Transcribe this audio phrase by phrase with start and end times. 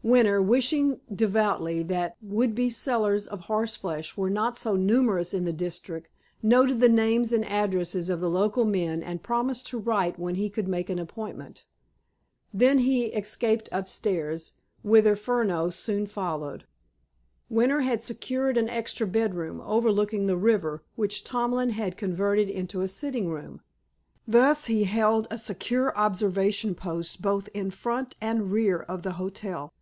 [0.00, 5.52] Winter, wishing devoutly that would be sellers of horseflesh were not so numerous in the
[5.52, 6.08] district,
[6.40, 10.48] noted the names and addresses of the local men, and promised to write when he
[10.48, 11.66] could make an appointment.
[12.54, 14.52] Then he escaped upstairs,
[14.82, 16.64] whither Furneaux soon followed.
[17.50, 22.88] Winter had secured an extra bedroom, overlooking the river, which Tomlin had converted into a
[22.88, 23.60] sitting room.
[24.26, 29.74] Thus, he held a secure observation post both in front and rear of the hotel.